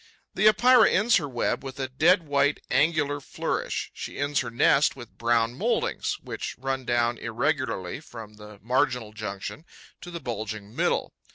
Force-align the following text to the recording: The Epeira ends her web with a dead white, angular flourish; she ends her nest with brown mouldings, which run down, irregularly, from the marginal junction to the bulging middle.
The 0.33 0.47
Epeira 0.47 0.89
ends 0.89 1.17
her 1.17 1.29
web 1.29 1.63
with 1.63 1.79
a 1.79 1.87
dead 1.87 2.23
white, 2.27 2.59
angular 2.71 3.19
flourish; 3.19 3.91
she 3.93 4.17
ends 4.17 4.39
her 4.39 4.49
nest 4.49 4.95
with 4.95 5.15
brown 5.15 5.53
mouldings, 5.53 6.17
which 6.23 6.55
run 6.57 6.85
down, 6.85 7.19
irregularly, 7.19 7.99
from 7.99 8.37
the 8.37 8.57
marginal 8.63 9.13
junction 9.13 9.63
to 10.01 10.09
the 10.09 10.19
bulging 10.19 10.75
middle. 10.75 11.13